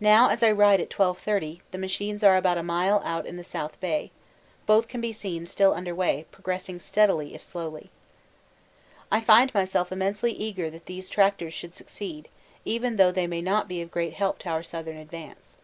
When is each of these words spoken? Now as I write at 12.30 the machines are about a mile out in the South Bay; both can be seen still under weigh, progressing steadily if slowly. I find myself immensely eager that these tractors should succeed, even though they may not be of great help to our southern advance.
Now 0.00 0.30
as 0.30 0.42
I 0.42 0.50
write 0.50 0.80
at 0.80 0.88
12.30 0.88 1.60
the 1.70 1.76
machines 1.76 2.24
are 2.24 2.38
about 2.38 2.56
a 2.56 2.62
mile 2.62 3.02
out 3.04 3.26
in 3.26 3.36
the 3.36 3.44
South 3.44 3.78
Bay; 3.78 4.10
both 4.64 4.88
can 4.88 5.02
be 5.02 5.12
seen 5.12 5.44
still 5.44 5.74
under 5.74 5.94
weigh, 5.94 6.24
progressing 6.32 6.78
steadily 6.80 7.34
if 7.34 7.42
slowly. 7.42 7.90
I 9.12 9.20
find 9.20 9.52
myself 9.52 9.92
immensely 9.92 10.32
eager 10.32 10.70
that 10.70 10.86
these 10.86 11.10
tractors 11.10 11.52
should 11.52 11.74
succeed, 11.74 12.28
even 12.64 12.96
though 12.96 13.12
they 13.12 13.26
may 13.26 13.42
not 13.42 13.68
be 13.68 13.82
of 13.82 13.90
great 13.90 14.14
help 14.14 14.38
to 14.38 14.48
our 14.48 14.62
southern 14.62 14.96
advance. 14.96 15.58